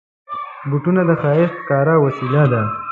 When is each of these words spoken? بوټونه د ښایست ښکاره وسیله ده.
بوټونه 0.69 1.01
د 1.09 1.11
ښایست 1.21 1.55
ښکاره 1.61 1.95
وسیله 2.05 2.43
ده. 2.51 2.61